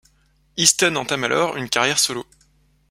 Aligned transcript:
Easton 0.57 0.95
entame 0.97 1.25
alors 1.25 1.57
une 1.57 1.69
carrière 1.69 1.99
solo. 1.99 2.25